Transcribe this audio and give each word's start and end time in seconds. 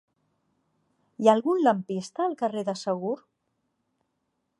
Hi 1.23 1.27
ha 1.31 1.35
algun 1.37 1.61
lampista 1.67 2.25
al 2.25 2.33
carrer 2.39 2.63
de 2.71 2.75
Segur? 2.85 3.15